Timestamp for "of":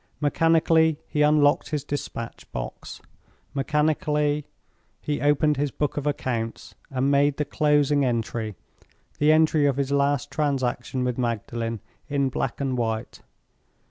5.95-6.07, 9.67-9.77